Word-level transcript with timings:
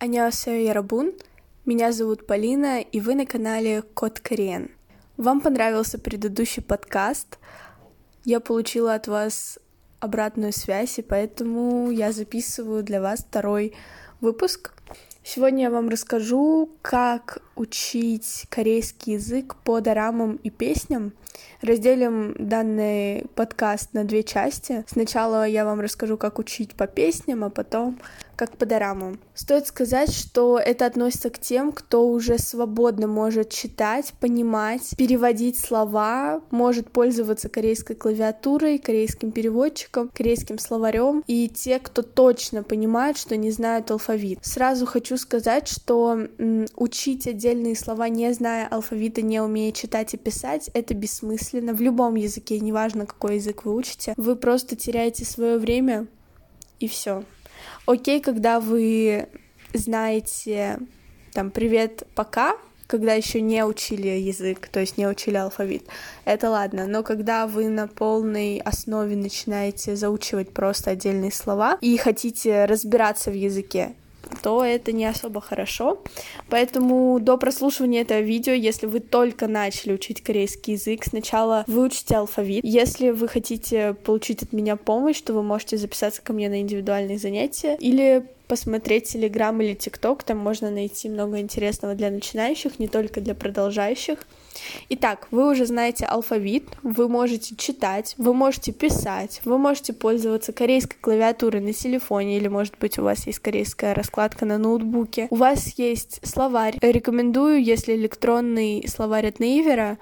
Аньясео 0.00 0.52
Ярабун, 0.52 1.12
меня 1.66 1.90
зовут 1.90 2.24
Полина, 2.24 2.80
и 2.80 3.00
вы 3.00 3.16
на 3.16 3.26
канале 3.26 3.82
Код 3.82 4.20
Кориен. 4.20 4.70
Вам 5.16 5.40
понравился 5.40 5.98
предыдущий 5.98 6.62
подкаст, 6.62 7.40
я 8.24 8.38
получила 8.38 8.94
от 8.94 9.08
вас 9.08 9.58
обратную 9.98 10.52
связь, 10.52 11.00
и 11.00 11.02
поэтому 11.02 11.90
я 11.90 12.12
записываю 12.12 12.84
для 12.84 13.00
вас 13.00 13.24
второй 13.28 13.74
выпуск. 14.20 14.72
Сегодня 15.24 15.64
я 15.64 15.70
вам 15.70 15.88
расскажу, 15.88 16.70
как 16.80 17.42
учить 17.56 18.46
корейский 18.50 19.14
язык 19.14 19.56
по 19.64 19.80
дорамам 19.80 20.36
и 20.36 20.50
песням. 20.50 21.12
Разделим 21.60 22.36
данный 22.38 23.26
подкаст 23.34 23.94
на 23.94 24.04
две 24.04 24.22
части. 24.22 24.84
Сначала 24.86 25.44
я 25.44 25.64
вам 25.64 25.80
расскажу, 25.80 26.16
как 26.16 26.38
учить 26.38 26.76
по 26.76 26.86
песням, 26.86 27.42
а 27.42 27.50
потом 27.50 27.98
как 28.38 28.56
по 28.56 28.66
дорамам. 28.66 29.18
Стоит 29.34 29.66
сказать, 29.66 30.12
что 30.14 30.60
это 30.60 30.86
относится 30.86 31.28
к 31.28 31.40
тем, 31.40 31.72
кто 31.72 32.08
уже 32.08 32.38
свободно 32.38 33.08
может 33.08 33.50
читать, 33.50 34.14
понимать, 34.20 34.94
переводить 34.96 35.58
слова, 35.58 36.40
может 36.52 36.92
пользоваться 36.92 37.48
корейской 37.48 37.94
клавиатурой, 37.96 38.78
корейским 38.78 39.32
переводчиком, 39.32 40.10
корейским 40.14 40.60
словарем, 40.60 41.24
и 41.26 41.48
те, 41.48 41.80
кто 41.80 42.02
точно 42.02 42.62
понимает, 42.62 43.18
что 43.18 43.36
не 43.36 43.50
знают 43.50 43.90
алфавит. 43.90 44.38
Сразу 44.42 44.86
хочу 44.86 45.16
сказать, 45.16 45.66
что 45.66 46.16
м, 46.38 46.66
учить 46.76 47.26
отдельные 47.26 47.74
слова, 47.74 48.08
не 48.08 48.32
зная 48.32 48.68
алфавита, 48.68 49.20
не 49.20 49.40
умея 49.40 49.72
читать 49.72 50.14
и 50.14 50.16
писать, 50.16 50.70
это 50.74 50.94
бессмысленно. 50.94 51.74
В 51.74 51.80
любом 51.80 52.14
языке, 52.14 52.60
неважно, 52.60 53.04
какой 53.04 53.36
язык 53.36 53.64
вы 53.64 53.74
учите, 53.74 54.14
вы 54.16 54.36
просто 54.36 54.76
теряете 54.76 55.24
свое 55.24 55.58
время 55.58 56.06
и 56.78 56.86
все. 56.86 57.24
Окей, 57.86 58.20
когда 58.20 58.60
вы 58.60 59.28
знаете 59.72 60.78
там 61.32 61.50
привет, 61.50 62.04
пока, 62.14 62.56
когда 62.86 63.12
еще 63.12 63.40
не 63.40 63.64
учили 63.64 64.08
язык, 64.08 64.68
то 64.68 64.80
есть 64.80 64.96
не 64.96 65.06
учили 65.06 65.36
алфавит, 65.36 65.84
это 66.24 66.50
ладно. 66.50 66.86
Но 66.86 67.02
когда 67.02 67.46
вы 67.46 67.68
на 67.68 67.86
полной 67.86 68.58
основе 68.58 69.14
начинаете 69.14 69.94
заучивать 69.94 70.52
просто 70.52 70.92
отдельные 70.92 71.30
слова 71.30 71.78
и 71.80 71.96
хотите 71.96 72.64
разбираться 72.64 73.30
в 73.30 73.34
языке, 73.34 73.94
то 74.42 74.64
это 74.64 74.92
не 74.92 75.04
особо 75.04 75.40
хорошо. 75.40 76.02
Поэтому 76.48 77.18
до 77.20 77.36
прослушивания 77.36 78.02
этого 78.02 78.20
видео, 78.20 78.52
если 78.52 78.86
вы 78.86 79.00
только 79.00 79.46
начали 79.48 79.92
учить 79.92 80.22
корейский 80.22 80.74
язык, 80.74 81.04
сначала 81.04 81.64
выучите 81.66 82.16
алфавит. 82.16 82.64
Если 82.64 83.10
вы 83.10 83.28
хотите 83.28 83.94
получить 83.94 84.42
от 84.42 84.52
меня 84.52 84.76
помощь, 84.76 85.20
то 85.20 85.32
вы 85.32 85.42
можете 85.42 85.76
записаться 85.76 86.22
ко 86.22 86.32
мне 86.32 86.48
на 86.48 86.60
индивидуальные 86.60 87.18
занятия 87.18 87.76
или 87.80 88.26
посмотреть 88.48 89.04
Телеграм 89.04 89.60
или 89.60 89.74
ТикТок, 89.74 90.24
там 90.24 90.38
можно 90.38 90.70
найти 90.70 91.08
много 91.08 91.38
интересного 91.38 91.94
для 91.94 92.10
начинающих, 92.10 92.78
не 92.78 92.88
только 92.88 93.20
для 93.20 93.34
продолжающих. 93.34 94.18
Итак, 94.88 95.28
вы 95.30 95.50
уже 95.50 95.66
знаете 95.66 96.04
алфавит, 96.04 96.64
вы 96.82 97.08
можете 97.08 97.54
читать, 97.54 98.14
вы 98.18 98.34
можете 98.34 98.72
писать, 98.72 99.40
вы 99.44 99.58
можете 99.58 99.92
пользоваться 99.92 100.52
корейской 100.52 100.96
клавиатурой 101.00 101.60
на 101.60 101.72
телефоне, 101.72 102.38
или, 102.38 102.48
может 102.48 102.74
быть, 102.78 102.98
у 102.98 103.04
вас 103.04 103.26
есть 103.26 103.38
корейская 103.38 103.94
раскладка 103.94 104.46
на 104.46 104.58
ноутбуке. 104.58 105.28
У 105.30 105.36
вас 105.36 105.74
есть 105.78 106.20
словарь. 106.26 106.76
Рекомендую, 106.80 107.62
если 107.62 107.94
электронный 107.94 108.84
словарь 108.88 109.28
от 109.28 109.38
Нейвера, 109.38 109.98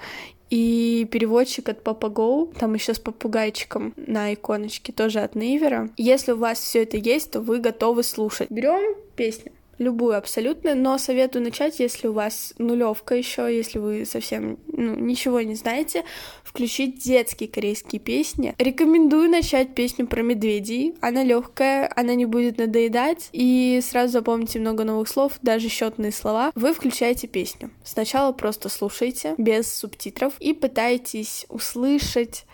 и 0.50 1.06
переводчик 1.10 1.68
от 1.68 1.82
PapaGo, 1.82 2.54
там 2.58 2.74
еще 2.74 2.94
с 2.94 2.98
попугайчиком 2.98 3.94
на 3.96 4.32
иконочке, 4.34 4.92
тоже 4.92 5.20
от 5.20 5.34
Нейвера. 5.34 5.90
Если 5.96 6.32
у 6.32 6.36
вас 6.36 6.60
все 6.60 6.82
это 6.82 6.96
есть, 6.96 7.32
то 7.32 7.40
вы 7.40 7.58
готовы 7.58 8.02
слушать. 8.02 8.50
Берем 8.50 8.96
песню 9.16 9.52
любую 9.78 10.16
абсолютно, 10.16 10.74
но 10.74 10.98
советую 10.98 11.44
начать, 11.44 11.80
если 11.80 12.08
у 12.08 12.12
вас 12.12 12.54
нулевка 12.58 13.14
еще, 13.14 13.54
если 13.54 13.78
вы 13.78 14.04
совсем 14.04 14.58
ну, 14.68 14.94
ничего 14.94 15.40
не 15.40 15.54
знаете, 15.54 16.04
включить 16.42 16.98
детские 16.98 17.48
корейские 17.48 18.00
песни. 18.00 18.54
Рекомендую 18.58 19.30
начать 19.30 19.74
песню 19.74 20.06
про 20.06 20.22
медведей. 20.22 20.94
Она 21.00 21.22
легкая, 21.22 21.90
она 21.94 22.14
не 22.14 22.24
будет 22.24 22.58
надоедать, 22.58 23.28
и 23.32 23.80
сразу 23.82 24.12
запомните 24.12 24.58
много 24.58 24.84
новых 24.84 25.08
слов, 25.08 25.34
даже 25.42 25.68
счетные 25.68 26.12
слова. 26.12 26.52
Вы 26.54 26.72
включаете 26.72 27.26
песню. 27.26 27.70
Сначала 27.84 28.32
просто 28.32 28.68
слушайте 28.68 29.34
без 29.38 29.74
субтитров 29.74 30.34
и 30.40 30.52
пытайтесь 30.52 31.46
услышать 31.48 32.44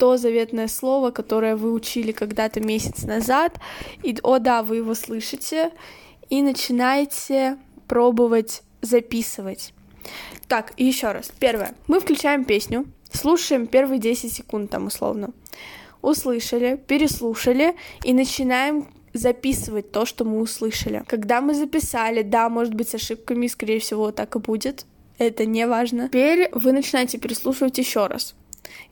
то 0.00 0.16
заветное 0.16 0.66
слово, 0.66 1.10
которое 1.10 1.56
вы 1.56 1.72
учили 1.72 2.12
когда-то 2.12 2.60
месяц 2.60 3.02
назад, 3.04 3.60
и, 4.02 4.16
о 4.22 4.38
да, 4.38 4.62
вы 4.62 4.76
его 4.76 4.94
слышите, 4.94 5.72
и 6.30 6.42
начинайте 6.42 7.58
пробовать 7.86 8.62
записывать. 8.80 9.74
Так, 10.48 10.72
еще 10.78 11.12
раз. 11.12 11.30
Первое. 11.38 11.74
Мы 11.86 12.00
включаем 12.00 12.44
песню, 12.44 12.86
слушаем 13.12 13.66
первые 13.66 13.98
10 14.00 14.32
секунд 14.32 14.70
там 14.70 14.86
условно. 14.86 15.30
Услышали, 16.00 16.80
переслушали 16.86 17.76
и 18.04 18.14
начинаем 18.14 18.88
записывать 19.12 19.92
то, 19.92 20.06
что 20.06 20.24
мы 20.24 20.40
услышали. 20.40 21.02
Когда 21.06 21.40
мы 21.40 21.54
записали, 21.54 22.22
да, 22.22 22.48
может 22.48 22.74
быть, 22.74 22.88
с 22.88 22.94
ошибками, 22.94 23.48
скорее 23.48 23.80
всего, 23.80 24.12
так 24.12 24.34
и 24.36 24.38
будет. 24.38 24.86
Это 25.18 25.44
не 25.44 25.66
важно. 25.66 26.08
Теперь 26.08 26.48
вы 26.52 26.72
начинаете 26.72 27.18
переслушивать 27.18 27.76
еще 27.76 28.06
раз 28.06 28.34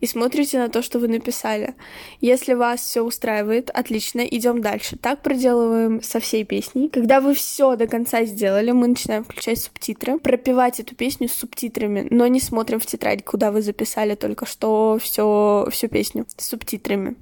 и 0.00 0.06
смотрите 0.06 0.58
на 0.58 0.68
то, 0.68 0.82
что 0.82 0.98
вы 0.98 1.08
написали. 1.08 1.74
Если 2.20 2.54
вас 2.54 2.80
все 2.80 3.02
устраивает, 3.02 3.70
отлично, 3.70 4.20
идем 4.20 4.60
дальше. 4.60 4.96
Так 4.96 5.22
проделываем 5.22 6.02
со 6.02 6.20
всей 6.20 6.44
песней. 6.44 6.88
Когда 6.88 7.20
вы 7.20 7.34
все 7.34 7.76
до 7.76 7.86
конца 7.86 8.24
сделали, 8.24 8.72
мы 8.72 8.88
начинаем 8.88 9.24
включать 9.24 9.60
субтитры, 9.60 10.18
пропивать 10.18 10.80
эту 10.80 10.94
песню 10.94 11.28
с 11.28 11.34
субтитрами, 11.34 12.06
но 12.10 12.26
не 12.26 12.40
смотрим 12.40 12.80
в 12.80 12.86
тетрадь, 12.86 13.24
куда 13.24 13.50
вы 13.50 13.62
записали 13.62 14.14
только 14.14 14.46
что 14.46 14.98
все, 15.00 15.68
всю 15.70 15.88
песню 15.88 16.26
с 16.36 16.48
субтитрами. 16.48 17.16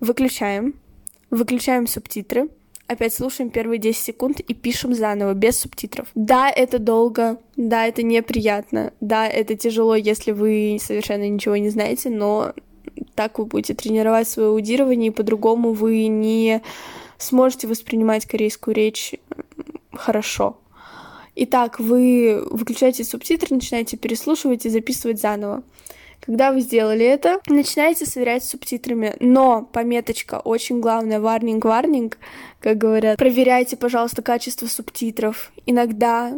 Выключаем, 0.00 0.74
выключаем 1.30 1.86
субтитры, 1.86 2.48
опять 2.86 3.14
слушаем 3.14 3.50
первые 3.50 3.78
10 3.78 4.02
секунд 4.02 4.40
и 4.40 4.54
пишем 4.54 4.94
заново, 4.94 5.34
без 5.34 5.58
субтитров. 5.58 6.08
Да, 6.14 6.50
это 6.50 6.78
долго, 6.78 7.38
да, 7.56 7.86
это 7.86 8.02
неприятно, 8.02 8.92
да, 9.00 9.26
это 9.26 9.56
тяжело, 9.56 9.94
если 9.94 10.32
вы 10.32 10.78
совершенно 10.80 11.28
ничего 11.28 11.56
не 11.56 11.70
знаете, 11.70 12.10
но 12.10 12.52
так 13.14 13.38
вы 13.38 13.46
будете 13.46 13.74
тренировать 13.74 14.28
свое 14.28 14.50
аудирование, 14.50 15.08
и 15.08 15.14
по-другому 15.14 15.72
вы 15.72 16.06
не 16.06 16.62
сможете 17.18 17.66
воспринимать 17.66 18.26
корейскую 18.26 18.74
речь 18.74 19.14
хорошо. 19.92 20.58
Итак, 21.34 21.80
вы 21.80 22.42
выключаете 22.50 23.04
субтитры, 23.04 23.54
начинаете 23.54 23.96
переслушивать 23.96 24.64
и 24.64 24.70
записывать 24.70 25.20
заново. 25.20 25.62
Когда 26.20 26.52
вы 26.52 26.60
сделали 26.60 27.04
это, 27.04 27.40
начинаете 27.46 28.06
сверять 28.06 28.44
с 28.44 28.50
субтитрами. 28.50 29.14
Но 29.20 29.62
пометочка 29.62 30.40
очень 30.40 30.80
главная, 30.80 31.20
варнинг, 31.20 31.64
варнинг, 31.64 32.18
как 32.60 32.78
говорят. 32.78 33.18
Проверяйте, 33.18 33.76
пожалуйста, 33.76 34.22
качество 34.22 34.66
субтитров. 34.66 35.52
Иногда 35.66 36.32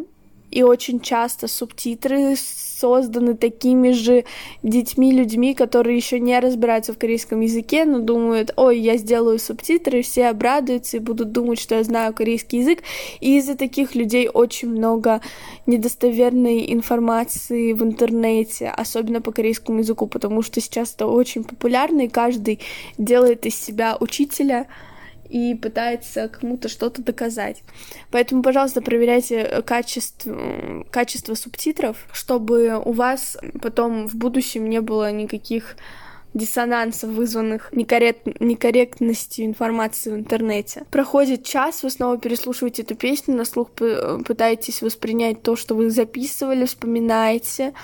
и 0.51 0.63
очень 0.63 1.01
часто 1.01 1.49
субтитры 1.49 2.37
созданы 2.37 3.35
такими 3.35 3.91
же 3.91 4.25
детьми, 4.63 5.13
людьми, 5.13 5.55
которые 5.55 5.97
еще 5.97 6.21
не 6.21 6.39
разбираются 6.39 6.93
в 6.93 6.99
корейском 6.99 7.41
языке, 7.41 7.85
но 7.85 7.99
думают, 7.99 8.53
ой, 8.57 8.79
я 8.79 8.97
сделаю 8.97 9.39
субтитры, 9.39 10.03
все 10.03 10.29
обрадуются 10.29 10.97
и 10.97 11.01
будут 11.01 11.33
думать, 11.33 11.61
что 11.61 11.75
я 11.75 11.83
знаю 11.83 12.15
корейский 12.15 12.61
язык. 12.61 12.83
И 13.21 13.39
из-за 13.39 13.57
таких 13.57 13.95
людей 13.95 14.29
очень 14.33 14.69
много 14.71 15.21
недостоверной 15.67 16.73
информации 16.73 17.73
в 17.73 17.83
интернете, 17.83 18.69
особенно 18.69 19.21
по 19.21 19.33
корейскому 19.33 19.81
языку, 19.81 20.07
потому 20.07 20.43
что 20.43 20.61
сейчас 20.61 20.95
это 20.95 21.07
очень 21.07 21.45
популярно, 21.45 22.03
и 22.03 22.09
каждый 22.09 22.61
делает 22.97 23.45
из 23.47 23.57
себя 23.57 23.97
учителя, 23.99 24.67
и 25.29 25.55
пытается 25.55 26.29
кому-то 26.29 26.69
что-то 26.69 27.03
доказать. 27.03 27.63
Поэтому, 28.11 28.43
пожалуйста, 28.43 28.81
проверяйте 28.81 29.63
качество, 29.67 30.85
качество 30.91 31.35
субтитров, 31.35 32.07
чтобы 32.13 32.81
у 32.83 32.93
вас 32.93 33.37
потом 33.61 34.07
в 34.07 34.15
будущем 34.15 34.69
не 34.69 34.81
было 34.81 35.11
никаких 35.13 35.77
диссонансов, 36.35 37.11
вызванных 37.11 37.71
некоррект... 37.73 38.41
некорректностью 38.41 39.47
информации 39.47 40.11
в 40.11 40.15
интернете. 40.15 40.85
Проходит 40.91 41.45
час, 41.45 41.83
вы 41.83 41.91
снова 41.91 42.19
переслушиваете 42.19 42.83
эту 42.83 42.95
песню, 42.95 43.35
на 43.35 43.45
слух 43.45 43.71
пытаетесь 43.71 44.83
воспринять 44.83 45.43
то, 45.43 45.57
что 45.57 45.75
вы 45.75 45.91
записывали, 45.91 46.67
вспоминаете, 46.67 47.75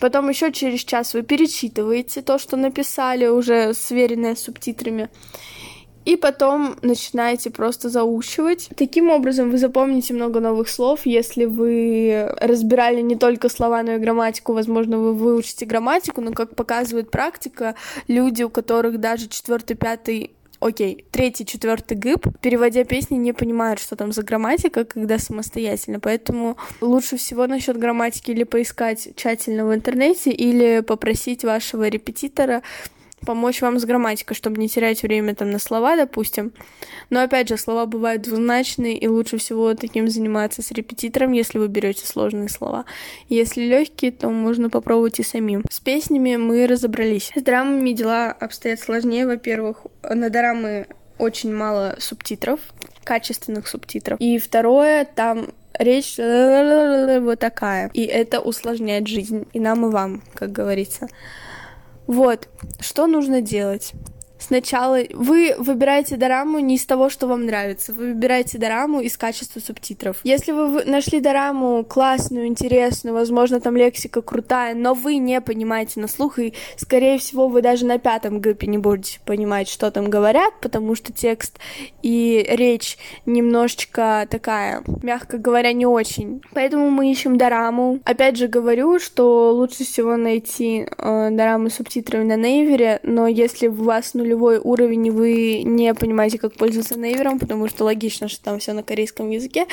Потом 0.00 0.28
еще 0.28 0.52
через 0.52 0.80
час 0.80 1.14
вы 1.14 1.22
перечитываете 1.22 2.20
то, 2.20 2.38
что 2.38 2.56
написали, 2.56 3.26
уже 3.26 3.74
сверенное 3.74 4.34
с 4.34 4.42
субтитрами 4.42 5.08
и 6.04 6.16
потом 6.16 6.76
начинаете 6.82 7.50
просто 7.50 7.88
заучивать. 7.88 8.68
Таким 8.76 9.10
образом, 9.10 9.50
вы 9.50 9.58
запомните 9.58 10.14
много 10.14 10.40
новых 10.40 10.68
слов. 10.68 11.00
Если 11.04 11.44
вы 11.44 12.34
разбирали 12.40 13.00
не 13.00 13.16
только 13.16 13.48
слова, 13.48 13.82
но 13.82 13.92
и 13.92 13.98
грамматику, 13.98 14.52
возможно, 14.52 14.98
вы 14.98 15.14
выучите 15.14 15.66
грамматику, 15.66 16.20
но, 16.20 16.32
как 16.32 16.54
показывает 16.54 17.10
практика, 17.10 17.74
люди, 18.08 18.42
у 18.42 18.50
которых 18.50 18.98
даже 19.00 19.28
четвертый, 19.28 19.76
пятый 19.76 20.30
окей, 20.60 21.04
третий, 21.10 21.44
четвертый 21.44 21.96
гыб, 21.96 22.26
переводя 22.40 22.84
песни, 22.84 23.16
не 23.16 23.32
понимают, 23.32 23.80
что 23.80 23.96
там 23.96 24.12
за 24.12 24.22
грамматика, 24.22 24.84
когда 24.84 25.18
самостоятельно. 25.18 26.00
Поэтому 26.00 26.56
лучше 26.80 27.16
всего 27.16 27.46
насчет 27.46 27.78
грамматики 27.78 28.30
или 28.30 28.44
поискать 28.44 29.10
тщательно 29.14 29.66
в 29.66 29.74
интернете, 29.74 30.30
или 30.30 30.80
попросить 30.80 31.44
вашего 31.44 31.88
репетитора 31.88 32.62
помочь 33.24 33.62
вам 33.62 33.78
с 33.78 33.84
грамматикой, 33.84 34.36
чтобы 34.36 34.60
не 34.60 34.68
терять 34.68 35.02
время 35.02 35.34
там 35.34 35.50
на 35.50 35.58
слова, 35.58 35.96
допустим. 35.96 36.52
Но 37.10 37.22
опять 37.22 37.48
же, 37.48 37.56
слова 37.56 37.86
бывают 37.86 38.22
двузначные, 38.22 38.96
и 38.96 39.08
лучше 39.08 39.38
всего 39.38 39.74
таким 39.74 40.08
заниматься 40.08 40.62
с 40.62 40.70
репетитором, 40.70 41.32
если 41.32 41.58
вы 41.58 41.68
берете 41.68 42.06
сложные 42.06 42.48
слова. 42.48 42.84
Если 43.28 43.62
легкие, 43.62 44.12
то 44.12 44.28
можно 44.30 44.70
попробовать 44.70 45.20
и 45.20 45.22
самим. 45.22 45.64
С 45.70 45.80
песнями 45.80 46.36
мы 46.36 46.66
разобрались. 46.66 47.32
С 47.34 47.42
драмами 47.42 47.92
дела 47.92 48.30
обстоят 48.30 48.80
сложнее. 48.80 49.26
Во-первых, 49.26 49.86
на 50.02 50.30
драмы 50.30 50.86
очень 51.18 51.54
мало 51.54 51.96
субтитров, 51.98 52.60
качественных 53.04 53.68
субтитров. 53.68 54.20
И 54.20 54.38
второе, 54.38 55.04
там 55.04 55.48
речь 55.78 56.16
вот 56.18 57.38
такая. 57.38 57.90
И 57.94 58.04
это 58.04 58.40
усложняет 58.40 59.06
жизнь 59.06 59.46
и 59.52 59.60
нам, 59.60 59.86
и 59.86 59.90
вам, 59.90 60.22
как 60.34 60.52
говорится. 60.52 61.08
Вот, 62.06 62.48
что 62.80 63.06
нужно 63.06 63.40
делать? 63.40 63.92
Сначала 64.46 64.98
вы 65.14 65.54
выбираете 65.56 66.16
дораму 66.16 66.58
не 66.58 66.74
из 66.74 66.84
того, 66.84 67.08
что 67.08 67.26
вам 67.26 67.46
нравится, 67.46 67.94
вы 67.94 68.08
выбираете 68.08 68.58
дораму 68.58 69.00
из 69.00 69.16
качества 69.16 69.58
субтитров. 69.58 70.18
Если 70.22 70.52
вы 70.52 70.84
нашли 70.84 71.20
дораму 71.20 71.82
классную, 71.82 72.46
интересную, 72.46 73.14
возможно, 73.14 73.58
там 73.58 73.74
лексика 73.74 74.20
крутая, 74.20 74.74
но 74.74 74.92
вы 74.92 75.16
не 75.16 75.40
понимаете 75.40 75.98
на 76.00 76.08
слух, 76.08 76.38
и, 76.38 76.52
скорее 76.76 77.16
всего, 77.16 77.48
вы 77.48 77.62
даже 77.62 77.86
на 77.86 77.98
пятом 77.98 78.38
гэпе 78.40 78.66
не 78.66 78.76
будете 78.76 79.18
понимать, 79.24 79.66
что 79.66 79.90
там 79.90 80.10
говорят, 80.10 80.52
потому 80.60 80.94
что 80.94 81.10
текст 81.10 81.58
и 82.02 82.44
речь 82.46 82.98
немножечко 83.24 84.28
такая, 84.30 84.82
мягко 85.02 85.38
говоря, 85.38 85.72
не 85.72 85.86
очень. 85.86 86.42
Поэтому 86.52 86.90
мы 86.90 87.10
ищем 87.10 87.38
дораму. 87.38 88.00
Опять 88.04 88.36
же 88.36 88.48
говорю, 88.48 88.98
что 88.98 89.54
лучше 89.54 89.84
всего 89.84 90.18
найти 90.18 90.86
э, 90.98 91.30
дораму 91.30 91.70
с 91.70 91.76
субтитрами 91.76 92.24
на 92.24 92.36
нейвере, 92.36 93.00
но 93.02 93.26
если 93.26 93.68
у 93.68 93.72
вас 93.72 94.12
нулевой 94.12 94.33
нулевой 94.34 94.58
уровень, 94.58 95.10
вы 95.10 95.62
не 95.64 95.94
понимаете, 95.94 96.38
как 96.38 96.54
пользоваться 96.54 96.98
нейвером, 96.98 97.38
потому 97.38 97.68
что 97.68 97.84
логично, 97.84 98.28
что 98.28 98.42
там 98.42 98.58
все 98.58 98.72
на 98.72 98.82
корейском 98.82 99.30
языке, 99.30 99.66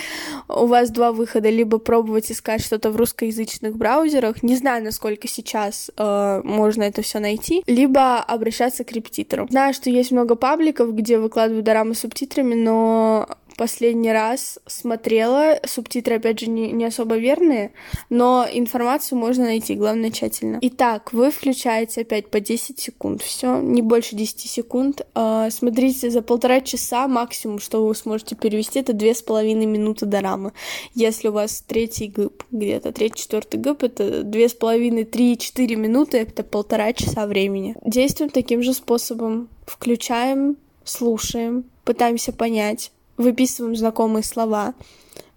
у 0.47 0.67
вас 0.67 0.89
два 0.91 1.11
выхода. 1.11 1.49
Либо 1.49 1.79
пробовать 1.79 2.31
искать 2.31 2.63
что-то 2.63 2.91
в 2.91 2.95
русскоязычных 2.95 3.75
браузерах, 3.75 4.43
не 4.43 4.55
знаю, 4.55 4.83
насколько 4.83 5.27
сейчас 5.27 5.91
э, 5.97 6.41
можно 6.43 6.83
это 6.83 7.01
все 7.01 7.19
найти, 7.19 7.63
либо 7.67 8.19
обращаться 8.19 8.83
к 8.83 8.91
репетитору. 8.91 9.47
Знаю, 9.49 9.73
что 9.73 9.89
есть 9.89 10.11
много 10.11 10.35
пабликов, 10.35 10.93
где 10.95 11.17
выкладывают 11.17 11.65
дорамы 11.65 11.95
с 11.95 11.99
субтитрами, 11.99 12.53
но 12.55 13.27
последний 13.55 14.11
раз 14.11 14.59
смотрела. 14.65 15.59
Субтитры, 15.65 16.15
опять 16.15 16.39
же, 16.39 16.49
не, 16.49 16.71
не 16.71 16.85
особо 16.85 17.17
верные, 17.17 17.71
но 18.09 18.45
информацию 18.51 19.17
можно 19.17 19.45
найти, 19.45 19.75
главное, 19.75 20.11
тщательно. 20.11 20.59
Итак, 20.61 21.13
вы 21.13 21.31
включаете 21.31 22.01
опять 22.01 22.29
по 22.29 22.39
10 22.39 22.79
секунд. 22.79 23.21
Все, 23.21 23.59
не 23.59 23.81
больше 23.81 24.15
10 24.15 24.39
секунд. 24.39 25.05
А, 25.15 25.49
смотрите, 25.49 26.09
за 26.09 26.21
полтора 26.21 26.61
часа 26.61 27.07
максимум, 27.07 27.59
что 27.59 27.85
вы 27.85 27.95
сможете 27.95 28.35
перевести, 28.35 28.79
это 28.79 28.93
две 28.93 29.13
с 29.13 29.21
половиной 29.21 29.65
минуты 29.65 30.05
дорамы. 30.05 30.53
Если 30.93 31.27
у 31.27 31.31
вас 31.31 31.63
третий 31.65 32.07
гып, 32.07 32.43
где-то 32.51 32.91
третий, 32.91 33.21
четвертый 33.21 33.59
гып, 33.59 33.83
это 33.83 34.23
две 34.23 34.49
с 34.49 34.53
половиной, 34.53 35.05
три, 35.05 35.37
четыре 35.37 35.75
минуты, 35.75 36.17
это 36.19 36.43
полтора 36.43 36.93
часа 36.93 37.27
времени. 37.27 37.75
Действуем 37.85 38.29
таким 38.29 38.63
же 38.63 38.73
способом. 38.73 39.49
Включаем, 39.65 40.57
слушаем, 40.83 41.65
пытаемся 41.83 42.33
понять, 42.33 42.91
выписываем 43.21 43.75
знакомые 43.75 44.23
слова, 44.23 44.73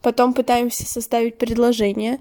потом 0.03 0.35
пытаемся 0.35 0.87
составить 0.87 1.39
предложение, 1.39 2.21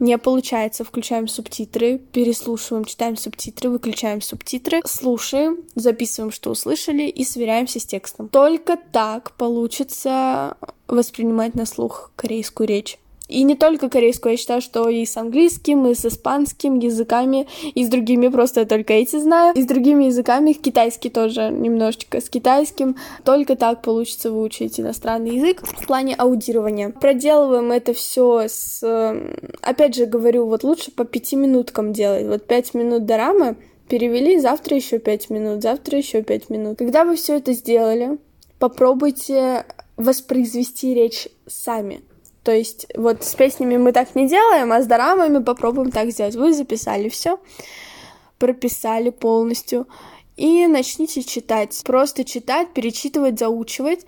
не 0.00 0.18
получается, 0.18 0.84
включаем 0.84 1.28
субтитры, 1.28 1.98
переслушиваем, 1.98 2.84
читаем 2.84 3.16
субтитры, 3.16 3.70
выключаем 3.70 4.20
субтитры, 4.20 4.82
слушаем, 4.84 5.58
записываем, 5.76 6.32
что 6.32 6.50
услышали 6.50 7.04
и 7.04 7.24
сверяемся 7.24 7.78
с 7.78 7.86
текстом. 7.86 8.28
Только 8.28 8.76
так 8.76 9.32
получится 9.32 10.56
воспринимать 10.88 11.54
на 11.54 11.64
слух 11.64 12.10
корейскую 12.16 12.66
речь. 12.66 12.98
И 13.28 13.42
не 13.42 13.54
только 13.54 13.88
корейскую, 13.88 14.32
я 14.32 14.36
считаю, 14.36 14.60
что 14.60 14.88
и 14.88 15.06
с 15.06 15.16
английским, 15.16 15.86
и 15.86 15.94
с 15.94 16.04
испанским 16.04 16.78
языками, 16.78 17.46
и 17.74 17.84
с 17.84 17.88
другими, 17.88 18.28
просто 18.28 18.60
я 18.60 18.66
только 18.66 18.92
эти 18.92 19.16
знаю, 19.16 19.54
и 19.54 19.62
с 19.62 19.66
другими 19.66 20.04
языками, 20.04 20.52
китайский 20.52 21.08
тоже 21.08 21.48
немножечко, 21.50 22.20
с 22.20 22.28
китайским. 22.28 22.96
Только 23.24 23.56
так 23.56 23.80
получится 23.80 24.30
выучить 24.30 24.78
иностранный 24.78 25.36
язык 25.36 25.62
в 25.66 25.86
плане 25.86 26.14
аудирования. 26.14 26.90
Проделываем 26.90 27.72
это 27.72 27.94
все 27.94 28.44
с... 28.46 28.82
Опять 29.62 29.94
же 29.94 30.04
говорю, 30.04 30.46
вот 30.46 30.62
лучше 30.62 30.90
по 30.90 31.04
пяти 31.04 31.36
минуткам 31.36 31.94
делать. 31.94 32.26
Вот 32.26 32.46
пять 32.46 32.74
минут 32.74 33.06
дорамы, 33.06 33.56
перевели, 33.88 34.38
завтра 34.38 34.76
еще 34.76 34.98
пять 34.98 35.30
минут, 35.30 35.62
завтра 35.62 35.96
еще 35.96 36.22
пять 36.22 36.50
минут. 36.50 36.78
Когда 36.78 37.04
вы 37.04 37.16
все 37.16 37.38
это 37.38 37.54
сделали, 37.54 38.18
попробуйте 38.58 39.64
воспроизвести 39.96 40.92
речь 40.94 41.28
сами. 41.46 42.02
То 42.44 42.52
есть 42.52 42.86
вот 42.94 43.24
с 43.24 43.34
песнями 43.34 43.78
мы 43.78 43.92
так 43.92 44.14
не 44.14 44.28
делаем, 44.28 44.70
а 44.72 44.82
с 44.82 44.86
дорамами 44.86 45.42
попробуем 45.42 45.90
так 45.90 46.10
сделать. 46.10 46.36
Вы 46.36 46.52
записали 46.52 47.08
все, 47.08 47.40
прописали 48.38 49.08
полностью 49.10 49.88
и 50.36 50.66
начните 50.66 51.22
читать. 51.22 51.80
Просто 51.84 52.24
читать, 52.24 52.72
перечитывать, 52.72 53.38
заучивать. 53.38 54.06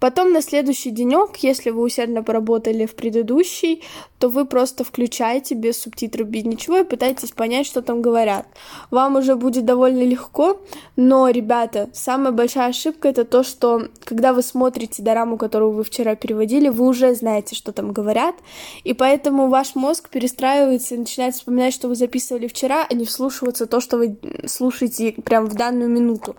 Потом 0.00 0.32
на 0.32 0.42
следующий 0.42 0.90
денек, 0.90 1.36
если 1.38 1.70
вы 1.70 1.82
усердно 1.82 2.22
поработали 2.22 2.86
в 2.86 2.94
предыдущий, 2.94 3.82
то 4.18 4.28
вы 4.28 4.44
просто 4.44 4.84
включаете 4.84 5.54
без 5.54 5.80
субтитров, 5.80 6.28
без 6.28 6.44
ничего 6.44 6.78
и 6.78 6.84
пытаетесь 6.84 7.32
понять, 7.32 7.66
что 7.66 7.82
там 7.82 8.00
говорят. 8.00 8.46
Вам 8.90 9.16
уже 9.16 9.34
будет 9.34 9.64
довольно 9.64 10.02
легко, 10.04 10.60
но, 10.96 11.28
ребята, 11.28 11.88
самая 11.92 12.32
большая 12.32 12.68
ошибка 12.68 13.08
это 13.08 13.24
то, 13.24 13.42
что 13.42 13.88
когда 14.04 14.32
вы 14.32 14.42
смотрите 14.42 15.02
дораму, 15.02 15.36
которую 15.36 15.72
вы 15.72 15.84
вчера 15.84 16.14
переводили, 16.14 16.68
вы 16.68 16.86
уже 16.86 17.14
знаете, 17.14 17.54
что 17.54 17.72
там 17.72 17.92
говорят, 17.92 18.36
и 18.84 18.92
поэтому 18.92 19.48
ваш 19.48 19.74
мозг 19.74 20.08
перестраивается 20.10 20.94
и 20.94 20.98
начинает 20.98 21.34
вспоминать, 21.34 21.74
что 21.74 21.88
вы 21.88 21.96
записывали 21.96 22.46
вчера, 22.46 22.86
а 22.88 22.94
не 22.94 23.04
вслушиваться 23.04 23.66
то, 23.66 23.80
что 23.80 23.98
вы 23.98 24.16
слушаете 24.46 25.12
прямо 25.12 25.46
в 25.46 25.54
данную 25.58 25.90
минуту. 25.90 26.34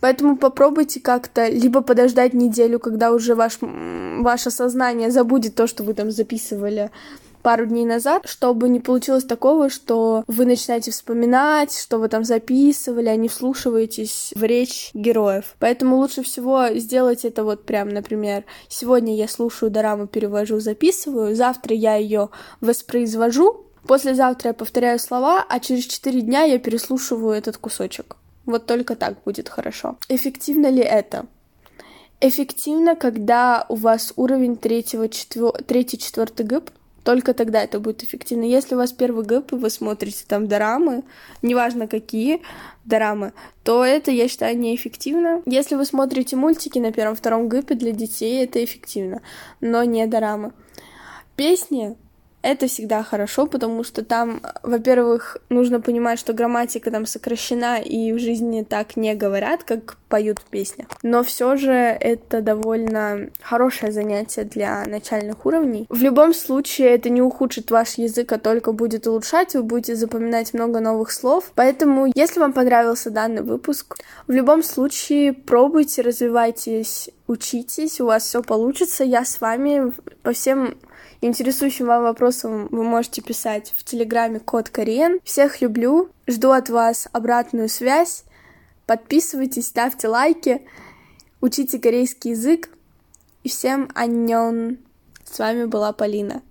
Поэтому 0.00 0.36
попробуйте 0.36 1.00
как-то 1.00 1.48
либо 1.48 1.80
подождать 1.80 2.34
неделю, 2.34 2.80
когда 2.80 3.12
уже 3.12 3.34
ваш, 3.36 3.58
ваше 3.60 4.50
сознание 4.50 5.10
забудет 5.10 5.54
то, 5.54 5.66
что 5.66 5.84
вы 5.84 5.94
там 5.94 6.10
записывали 6.10 6.90
пару 7.42 7.66
дней 7.66 7.84
назад, 7.84 8.22
чтобы 8.26 8.68
не 8.68 8.80
получилось 8.80 9.24
такого, 9.24 9.68
что 9.68 10.24
вы 10.26 10.44
начинаете 10.44 10.90
вспоминать, 10.90 11.76
что 11.76 11.98
вы 11.98 12.08
там 12.08 12.24
записывали, 12.24 13.08
а 13.08 13.16
не 13.16 13.28
вслушиваетесь 13.28 14.32
в 14.34 14.42
речь 14.42 14.90
героев. 14.94 15.54
Поэтому 15.58 15.96
лучше 15.96 16.22
всего 16.22 16.68
сделать 16.74 17.24
это 17.24 17.44
вот 17.44 17.64
прям, 17.64 17.88
например, 17.88 18.44
сегодня 18.68 19.14
я 19.16 19.28
слушаю 19.28 19.70
дораму, 19.70 20.06
перевожу, 20.06 20.60
записываю, 20.60 21.36
завтра 21.36 21.76
я 21.76 21.96
ее 21.96 22.30
воспроизвожу, 22.60 23.66
послезавтра 23.86 24.48
я 24.48 24.54
повторяю 24.54 24.98
слова, 24.98 25.44
а 25.48 25.60
через 25.60 25.84
4 25.84 26.22
дня 26.22 26.42
я 26.42 26.58
переслушиваю 26.58 27.34
этот 27.34 27.56
кусочек. 27.56 28.16
Вот 28.46 28.66
только 28.66 28.96
так 28.96 29.22
будет 29.24 29.48
хорошо. 29.48 29.96
Эффективно 30.08 30.68
ли 30.68 30.82
это? 30.82 31.26
Эффективно, 32.20 32.94
когда 32.94 33.66
у 33.68 33.74
вас 33.74 34.12
уровень 34.16 34.56
третьего, 34.56 35.08
четвер... 35.08 35.52
третий, 35.66 35.98
четвертый 35.98 36.46
ГИП, 36.46 36.70
только 37.02 37.34
тогда 37.34 37.62
это 37.62 37.80
будет 37.80 38.04
эффективно. 38.04 38.44
Если 38.44 38.76
у 38.76 38.78
вас 38.78 38.92
первый 38.92 39.26
ГИП, 39.26 39.52
и 39.52 39.56
вы 39.56 39.70
смотрите 39.70 40.24
там 40.26 40.46
дорамы, 40.46 41.02
неважно 41.42 41.88
какие 41.88 42.42
дорамы, 42.84 43.32
то 43.64 43.84
это, 43.84 44.12
я 44.12 44.28
считаю, 44.28 44.56
неэффективно. 44.56 45.42
Если 45.46 45.74
вы 45.74 45.84
смотрите 45.84 46.36
мультики 46.36 46.78
на 46.78 46.92
первом-втором 46.92 47.48
ГИПе 47.48 47.74
для 47.74 47.90
детей, 47.90 48.44
это 48.44 48.62
эффективно, 48.62 49.20
но 49.60 49.82
не 49.82 50.06
дорамы. 50.06 50.52
Песни 51.34 51.96
это 52.42 52.66
всегда 52.66 53.02
хорошо, 53.02 53.46
потому 53.46 53.84
что 53.84 54.04
там, 54.04 54.40
во-первых, 54.62 55.38
нужно 55.48 55.80
понимать, 55.80 56.18
что 56.18 56.32
грамматика 56.32 56.90
там 56.90 57.06
сокращена, 57.06 57.80
и 57.80 58.12
в 58.12 58.18
жизни 58.18 58.62
так 58.68 58.96
не 58.96 59.14
говорят, 59.14 59.62
как 59.64 59.96
поют 60.08 60.38
в 60.40 60.44
песнях. 60.44 60.88
Но 61.02 61.22
все 61.22 61.56
же 61.56 61.72
это 61.72 62.42
довольно 62.42 63.30
хорошее 63.40 63.92
занятие 63.92 64.44
для 64.44 64.84
начальных 64.86 65.46
уровней. 65.46 65.86
В 65.88 66.02
любом 66.02 66.34
случае, 66.34 66.90
это 66.90 67.08
не 67.08 67.22
ухудшит 67.22 67.70
ваш 67.70 67.94
язык, 67.94 68.30
а 68.32 68.38
только 68.38 68.72
будет 68.72 69.06
улучшать, 69.06 69.54
вы 69.54 69.62
будете 69.62 69.94
запоминать 69.94 70.52
много 70.52 70.80
новых 70.80 71.12
слов. 71.12 71.52
Поэтому, 71.54 72.10
если 72.14 72.40
вам 72.40 72.52
понравился 72.52 73.10
данный 73.10 73.42
выпуск, 73.42 73.96
в 74.26 74.32
любом 74.32 74.62
случае 74.62 75.32
пробуйте, 75.32 76.02
развивайтесь, 76.02 77.10
учитесь, 77.26 78.00
у 78.00 78.06
вас 78.06 78.24
все 78.24 78.42
получится. 78.42 79.04
Я 79.04 79.24
с 79.24 79.40
вами 79.40 79.92
по 80.22 80.32
всем 80.32 80.76
интересующим 81.20 81.86
вам 81.86 82.02
вопросам 82.02 82.68
вы 82.70 82.82
можете 82.84 83.22
писать 83.22 83.72
в 83.76 83.84
Телеграме 83.84 84.40
Код 84.40 84.68
Кориен. 84.68 85.20
Всех 85.24 85.60
люблю, 85.60 86.10
жду 86.26 86.50
от 86.50 86.68
вас 86.68 87.08
обратную 87.12 87.68
связь. 87.68 88.24
Подписывайтесь, 88.86 89.68
ставьте 89.68 90.08
лайки, 90.08 90.62
учите 91.40 91.78
корейский 91.78 92.32
язык. 92.32 92.68
И 93.42 93.48
всем 93.48 93.88
аньон. 93.94 94.78
С 95.24 95.38
вами 95.38 95.64
была 95.64 95.92
Полина. 95.92 96.42